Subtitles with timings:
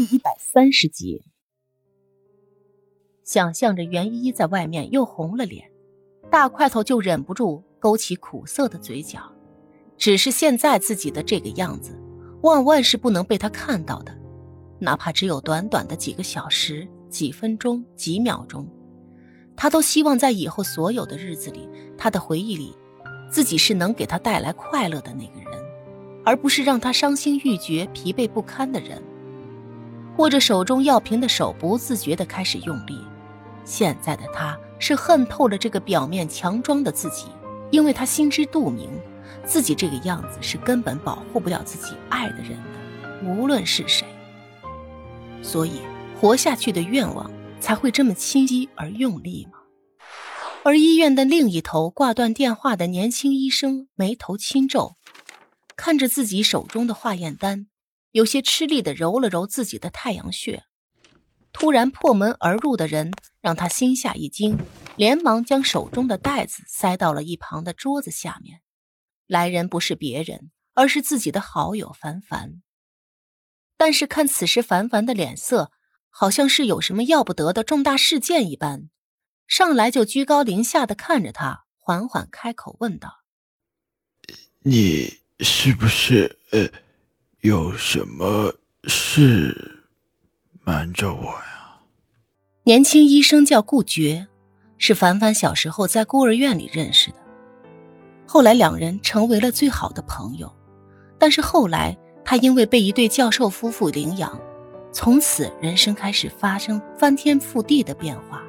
[0.00, 1.22] 第一百三十集，
[3.22, 5.70] 想象着袁依依在外面又红了脸，
[6.30, 9.20] 大块头就忍不住勾起苦涩的嘴角。
[9.98, 12.00] 只是现在自己的这个样子，
[12.40, 14.18] 万万是不能被他看到的，
[14.78, 18.66] 哪怕只有短短的几个小时、几分钟、几秒钟，
[19.54, 22.74] 他都希望在以后所有的日子里，他的回忆里，
[23.30, 25.60] 自己是能给他带来快乐的那个人。
[26.24, 29.02] 而不是让他伤心欲绝、疲惫不堪的人。
[30.16, 33.04] 握着手中药瓶的手不自觉地开始用力。
[33.64, 37.26] 现在的他是恨透了这个表面强装的自己，
[37.70, 38.90] 因为他心知肚明，
[39.44, 44.06] 自己这个样子是根本保护不了自己爱的人的，无论是谁。
[45.42, 45.80] 所以
[46.20, 49.58] 活下去的愿望才会这么清晰而用力吗？
[50.62, 54.96] 而医院的另一头挂断电话的年轻医生眉头轻皱。
[55.76, 57.66] 看着自己手中的化验单，
[58.12, 60.64] 有些吃力的揉了揉自己的太阳穴。
[61.52, 64.58] 突然破门而入的人让他心下一惊，
[64.96, 68.60] 连忙将手中的袋子塞到了一旁的桌子下面。
[69.26, 72.62] 来人不是别人，而是自己的好友凡凡。
[73.76, 75.72] 但是看此时凡凡的脸色，
[76.08, 78.90] 好像是有什么要不得的重大事件一般，
[79.46, 83.22] 上来就居高临下的看着他，缓缓开口问道
[84.62, 86.68] ：“你？”是不是呃，
[87.42, 88.52] 有什么
[88.84, 89.80] 事
[90.62, 91.80] 瞒着我呀？
[92.64, 94.26] 年轻医生叫顾觉，
[94.76, 97.16] 是凡凡小时候在孤儿院里认识的，
[98.26, 100.54] 后来两人成为了最好的朋友。
[101.18, 101.96] 但是后来
[102.26, 104.38] 他因为被一对教授夫妇领养，
[104.92, 108.42] 从此人生开始发生翻天覆地的变化。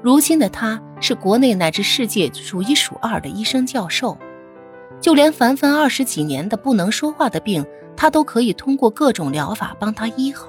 [0.00, 4.16] 如今的他是国内乃至世界数一数二的医生教授。
[5.00, 7.64] 就连凡凡二十几年的不能说话的病，
[7.96, 10.48] 他都可以通过各种疗法帮他医好。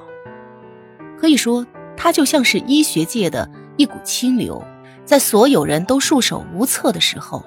[1.18, 4.62] 可以说，他就像是医学界的一股清流，
[5.06, 7.46] 在所有人都束手无策的时候，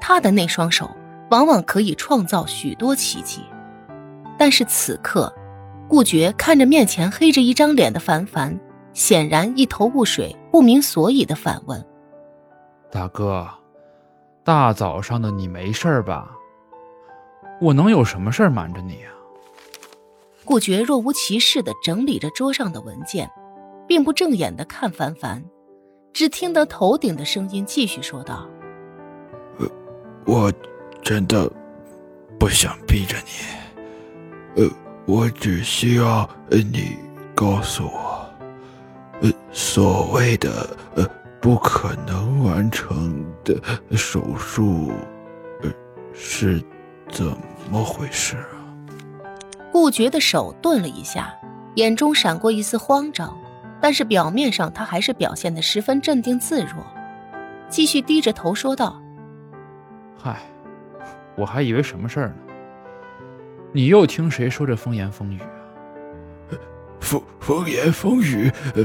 [0.00, 0.90] 他的那双手
[1.30, 3.40] 往往可以创造许多奇迹。
[4.38, 5.32] 但是此刻，
[5.88, 8.58] 顾觉看着面前黑着一张脸的凡凡，
[8.92, 11.84] 显然一头雾水，不明所以的反问
[12.92, 13.48] ：“大哥，
[14.44, 16.30] 大早上的你没事吧？”
[17.60, 19.10] 我能有什么事儿瞒着你啊？
[20.44, 23.30] 顾觉若无其事地整理着桌上的文件，
[23.88, 25.42] 并不正眼地看凡凡，
[26.12, 28.46] 只听得头顶的声音继续说道
[29.58, 29.66] ：“呃，
[30.26, 30.52] 我
[31.02, 31.50] 真的
[32.38, 33.16] 不想逼着
[34.56, 34.70] 你，呃，
[35.06, 36.98] 我只需要呃你
[37.34, 38.28] 告诉我，
[39.22, 41.08] 呃，所谓的呃
[41.40, 43.58] 不可能完成的
[43.96, 44.92] 手术，
[45.62, 45.72] 呃
[46.12, 46.62] 是。”
[47.10, 47.26] 怎
[47.70, 48.60] 么回事啊？
[49.72, 51.34] 顾觉的手顿了一下，
[51.74, 53.36] 眼中闪过一丝慌张，
[53.80, 56.86] 但是表面上他还是表现的十分镇定自若，
[57.68, 59.00] 继续低着头说道
[60.16, 60.40] ：“嗨，
[61.36, 62.34] 我还以为什么事儿呢？
[63.72, 66.54] 你又听谁说这风言风语啊？
[67.00, 68.50] 风风言风语？
[68.76, 68.84] 呃，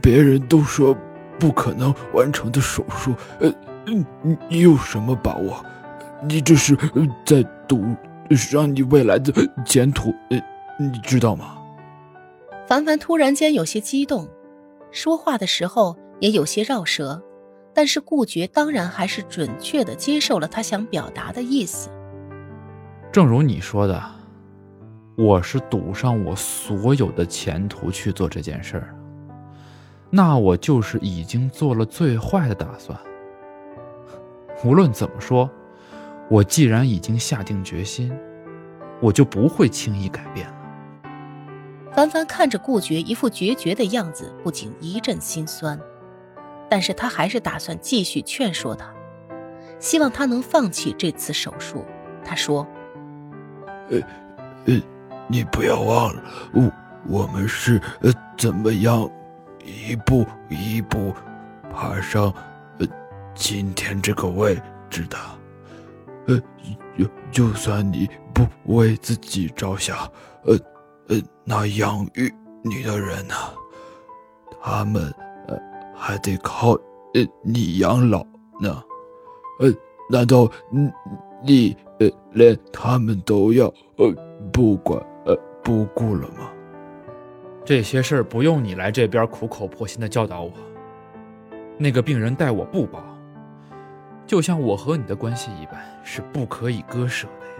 [0.00, 0.96] 别人都说
[1.38, 3.52] 不可能完成的手术，呃，
[3.84, 5.62] 你你有什么把握？”
[6.22, 6.76] 你这是
[7.24, 7.82] 在赌
[8.30, 9.32] 上你未来的
[9.64, 10.38] 前途，呃，
[10.78, 11.56] 你知道吗？
[12.66, 14.28] 凡凡突然间有些激动，
[14.90, 17.20] 说话的时候也有些绕舌，
[17.72, 21.88] 但是顾觉当然还是准确的接受了他想表达的意思。
[23.10, 24.00] 正如你说的，
[25.16, 28.94] 我是赌上我所有的前途去做这件事儿，
[30.10, 32.96] 那我就是已经做了最坏的打算。
[34.62, 35.50] 无论怎么说。
[36.30, 38.16] 我既然已经下定决心，
[39.00, 40.54] 我就不会轻易改变了。
[41.92, 45.76] 凡凡看着顾觉一副决绝的样子，不禁一阵心酸，
[46.68, 48.94] 但是他还是打算继续劝说他，
[49.80, 51.84] 希望他能放弃这次手术。
[52.24, 52.64] 他说
[53.90, 53.98] ：“呃，
[54.66, 54.80] 呃，
[55.26, 56.72] 你不要忘了，我
[57.08, 59.10] 我们是呃怎么样
[59.64, 61.12] 一步一步
[61.72, 62.32] 爬上
[62.78, 62.86] 呃
[63.34, 64.56] 今天这个位
[64.88, 65.18] 置的。”
[66.26, 66.40] 呃，
[66.96, 69.96] 就就算你不为自己着想，
[70.44, 70.54] 呃，
[71.08, 72.32] 呃，那养育
[72.62, 73.34] 你的人呢？
[74.62, 75.12] 他们
[75.48, 75.58] 呃
[75.94, 76.72] 还得靠
[77.14, 78.22] 呃你养老
[78.60, 78.82] 呢。
[79.60, 79.72] 呃，
[80.10, 80.50] 难道
[81.42, 83.66] 你呃连他们都要
[83.96, 84.12] 呃
[84.52, 86.50] 不管呃不顾了吗？
[87.64, 90.52] 这些事儿不用你来这边苦口婆心的教导我。
[91.78, 93.02] 那个病人待我不薄。
[94.30, 97.52] 就像我和你的关系一般，是不可以割舍的呀。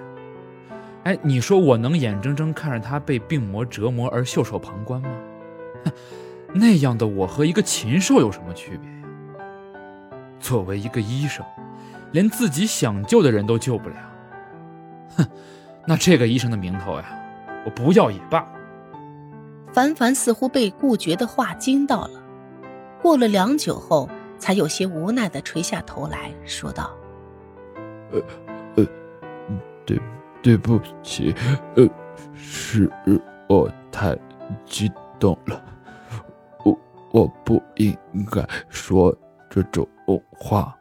[1.03, 5.11] 哎，你说我能眼睁睁看着他被病魔折磨而袖手旁观吗？
[5.85, 5.93] 哼，
[6.55, 10.19] 那样的我和一个禽兽有什么区别呀？
[10.39, 11.45] 作为一个医生，
[12.13, 13.97] 连自己想救的人都救不了，
[15.17, 15.27] 哼，
[15.85, 17.05] 那这个医生的名头呀，
[17.67, 18.47] 我不要也罢。
[19.73, 22.23] 凡凡似乎被顾觉的话惊到了，
[23.03, 24.09] 过了良久后，
[24.41, 26.91] 才有些无奈的垂下头来说道
[28.11, 28.21] ：“呃，
[28.75, 28.87] 呃，
[29.87, 30.01] 对，
[30.43, 31.33] 对不起，
[31.77, 31.87] 呃，
[32.35, 32.91] 是
[33.49, 34.19] 我太
[34.65, 35.63] 激动了，
[36.65, 36.77] 我
[37.13, 37.97] 我不应
[38.33, 39.15] 该说
[39.49, 39.87] 这种
[40.33, 40.75] 话。”